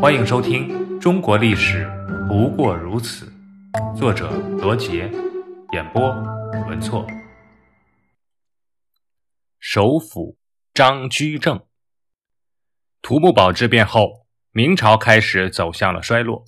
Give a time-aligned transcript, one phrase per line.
[0.00, 0.68] 欢迎收听
[1.00, 1.84] 《中国历史
[2.28, 3.26] 不过如此》，
[3.96, 5.10] 作者罗杰，
[5.72, 6.08] 演播
[6.68, 7.04] 文措。
[9.58, 10.38] 首辅
[10.72, 11.60] 张居正。
[13.02, 16.44] 土木堡之变后，明朝开始走向了衰落。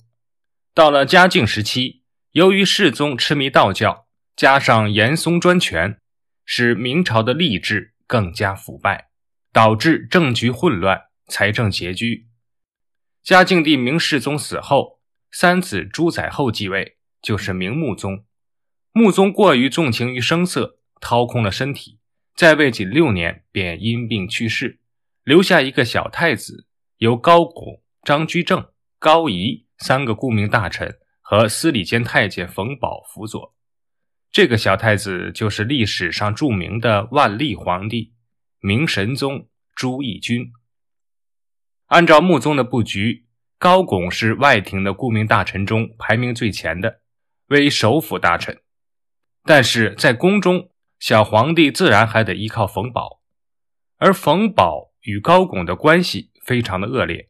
[0.73, 5.99] 到了嘉靖时期，由于世宗痴迷道教，加上严嵩专权，
[6.45, 9.09] 使明朝的吏治更加腐败，
[9.51, 12.30] 导致政局混乱，财政拮据。
[13.23, 14.99] 嘉靖帝明世宗死后，
[15.31, 18.25] 三子朱载垕继位，就是明穆宗。
[18.93, 21.99] 穆宗过于纵情于声色，掏空了身体，
[22.35, 24.79] 在位仅六年便因病去世，
[25.23, 26.65] 留下一个小太子，
[26.97, 33.53] 由高拱、张居正、高仪三个顾命大臣和司礼监太监冯保辅佐。
[34.31, 38.13] 这个小太子就是历史上著名的万历皇帝，
[38.61, 40.51] 明神宗朱翊钧。
[41.91, 43.25] 按照穆宗的布局，
[43.59, 47.01] 高拱是外廷的顾命大臣中排名最前的，
[47.47, 48.61] 为首辅大臣。
[49.43, 53.19] 但是在宫中，小皇帝自然还得依靠冯保，
[53.97, 57.29] 而冯保与高拱的关系非常的恶劣。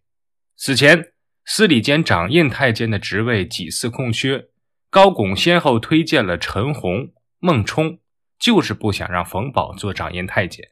[0.55, 4.49] 此前，司礼监掌印太监的职位几次空缺，
[4.91, 7.97] 高拱先后推荐了陈洪、孟冲，
[8.37, 10.69] 就是不想让冯保做掌印太监。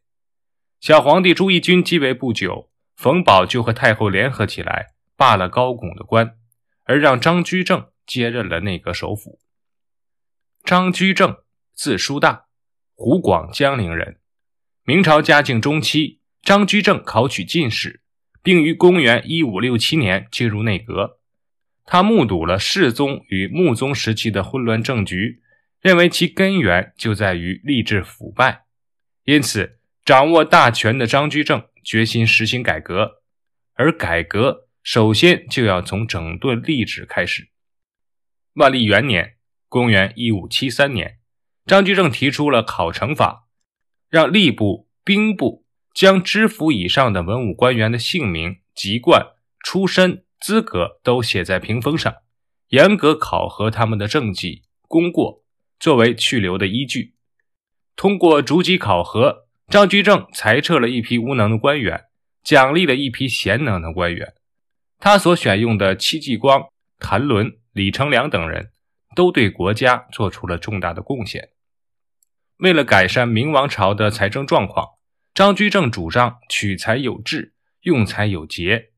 [0.80, 2.69] 小皇帝朱翊钧继位不久。
[3.00, 6.36] 冯保就和太后联合起来罢了高拱的官，
[6.84, 9.40] 而让张居正接任了内阁首辅。
[10.66, 11.38] 张居正
[11.74, 12.48] 字叔大，
[12.96, 14.20] 湖广江陵人。
[14.84, 18.02] 明朝嘉靖中期，张居正考取进士，
[18.44, 21.20] 并于公元一五六七年进入内阁。
[21.86, 25.42] 他目睹了世宗与穆宗时期的混乱政局，
[25.80, 28.66] 认为其根源就在于吏治腐败，
[29.24, 31.64] 因此掌握大权的张居正。
[31.90, 33.24] 决心实行改革，
[33.74, 37.50] 而改革首先就要从整顿吏治开始。
[38.54, 39.38] 万历元年
[39.68, 41.18] （公元1573年），
[41.66, 43.48] 张居正提出了考成法，
[44.08, 49.26] 让吏部、兵部将知府以上的文武官员的姓名、籍贯、
[49.66, 52.18] 出身、资格都写在屏风上，
[52.68, 55.44] 严格考核他们的政绩、功过，
[55.80, 57.16] 作为去留的依据。
[57.96, 59.49] 通过逐级考核。
[59.70, 62.06] 张居正裁撤了一批无能的官员，
[62.44, 64.34] 奖励了一批贤能的官员。
[64.98, 68.72] 他所选用的戚继光、谭纶、李成梁等人，
[69.16, 71.50] 都对国家做出了重大的贡献。
[72.58, 74.88] 为了改善明王朝的财政状况，
[75.36, 78.90] 张居正主张取财有制，用财有节。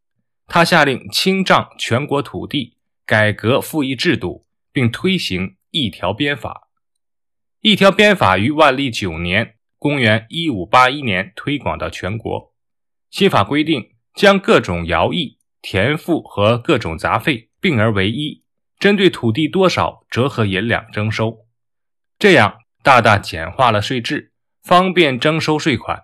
[0.48, 6.70] 他下令清账全国土地，改革赋役制度，并推行一条鞭法。
[7.60, 9.58] 一条鞭法于万历九年。
[9.82, 12.54] 公元一五八一年推广到全国，
[13.10, 18.44] 新法规定将各种徭役、田赋和各种杂费并而为一，
[18.78, 21.48] 针对土地多少折合银两征收，
[22.20, 26.00] 这样大大简化了税制，方便征收税款，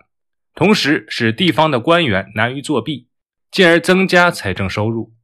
[0.56, 3.06] 同时使地方的官员难于作弊，
[3.52, 5.14] 进而增加财政收入。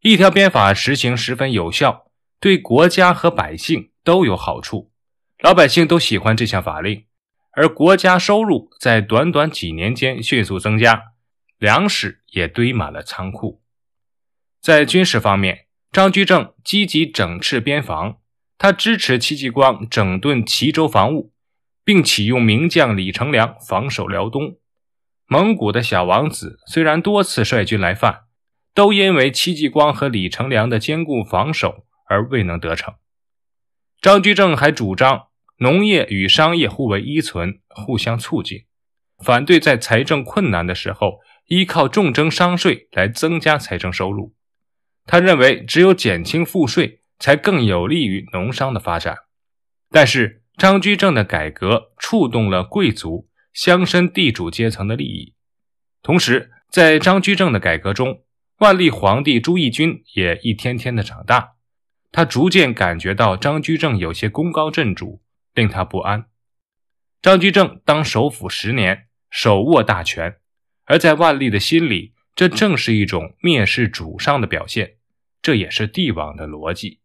[0.00, 2.06] 一条鞭法实行十分有效，
[2.40, 4.90] 对国家和百姓都有好处，
[5.40, 7.04] 老百姓都喜欢这项法令。
[7.54, 11.12] 而国家收入在短短几年间迅速增加，
[11.58, 13.62] 粮食也堆满了仓库。
[14.60, 18.18] 在军事方面，张居正积极整治边防，
[18.56, 21.34] 他支持戚继光整顿齐州防务，
[21.84, 24.56] 并启用名将李成梁防守辽东。
[25.26, 28.20] 蒙古的小王子虽然多次率军来犯，
[28.72, 32.94] 都因为戚继光和李成梁的坚固防守而未能得逞。
[34.00, 35.28] 张居正还主张。
[35.62, 38.64] 农业与商业互为依存，互相促进。
[39.24, 44.34] 反对在财政困难的时候依靠重征商税来增加财政收入。
[45.06, 49.16] 他认为，只有减轻赋税，才更有利于农商的发展。
[49.88, 55.34] 但是，张居正的改革触动了贵族、乡绅、地主阶层的利益。
[56.02, 58.24] 同时，在张居正的改革中，
[58.58, 61.52] 万历皇帝朱翊钧也一天天的长大。
[62.10, 65.22] 他逐渐感觉到张居正有些功高震主。
[65.54, 66.26] 令他不安。
[67.20, 70.40] 张居正当首辅十年，手握大权，
[70.84, 74.96] 而在万历的心里，这正是一种蔑视主上的表现，
[75.40, 77.00] 这也是帝王的逻辑。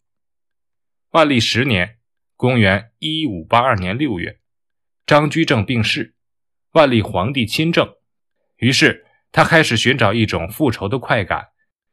[1.11, 1.99] 万历十年
[2.35, 4.39] （公元一五八二年六月），
[5.05, 6.15] 张居正病逝，
[6.71, 7.95] 万历皇帝亲政，
[8.57, 11.50] 于是他开始寻找一种复仇的快感，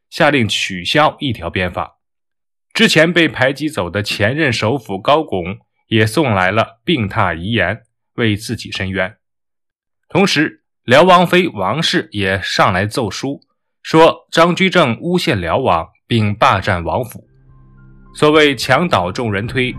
[0.09, 2.01] 下令取消一条鞭法。
[2.73, 5.59] 之前被排挤走的前任首辅高拱。
[5.89, 7.83] 也送来了病榻遗言，
[8.15, 9.17] 为自己申冤。
[10.09, 13.41] 同时，辽王妃王氏也上来奏书，
[13.83, 17.27] 说张居正诬陷辽王，并霸占王府。
[18.15, 19.75] 所谓墙倒众人推，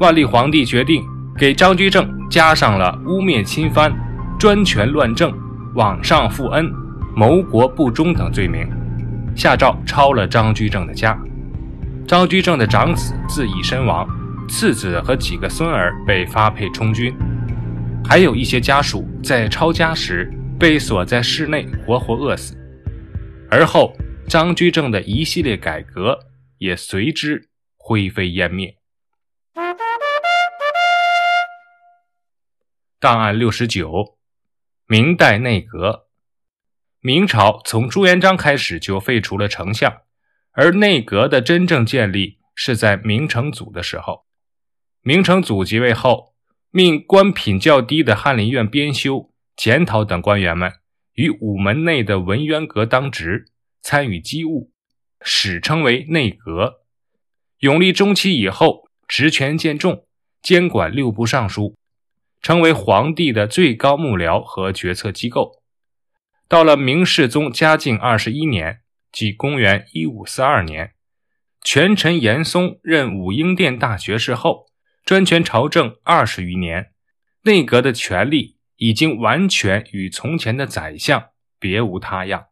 [0.00, 1.04] 万历皇帝决定
[1.36, 3.94] 给张居正加上了污蔑亲藩、
[4.38, 5.36] 专权乱政、
[5.74, 6.72] 枉上负恩、
[7.14, 8.66] 谋国不忠等罪名，
[9.36, 11.18] 下诏抄了张居正的家。
[12.06, 14.08] 张居正的长子自缢身亡，
[14.48, 17.14] 次子和几个孙儿被发配充军，
[18.04, 22.56] 还有一些家属在抄家时被锁在室内，活活饿死。
[23.50, 23.94] 而后，
[24.28, 26.18] 张居正的一系列改革
[26.58, 28.76] 也随之灰飞烟灭。
[32.98, 34.16] 档案六十九，
[34.86, 36.06] 明代内阁。
[37.00, 39.92] 明朝从朱元璋开始就废除了丞相，
[40.52, 44.24] 而内阁的真正建立是在明成祖的时候。
[45.08, 46.34] 明成祖即位后，
[46.72, 50.72] 命官品较低的翰林院编修、检讨等官员们。
[51.14, 53.46] 于午门内的文渊阁当值，
[53.80, 54.72] 参与机务，
[55.22, 56.80] 史称为内阁。
[57.60, 60.08] 永历中期以后，职权渐重，
[60.42, 61.76] 监管六部尚书，
[62.42, 65.62] 成为皇帝的最高幕僚和决策机构。
[66.48, 68.80] 到了明世宗嘉靖二十一年，
[69.12, 70.94] 即公元一五四二年，
[71.62, 74.66] 权臣严嵩任武英殿大学士后，
[75.06, 76.90] 专权朝政二十余年，
[77.44, 78.56] 内阁的权力。
[78.78, 82.48] 已经完全与从前的宰相别无他样。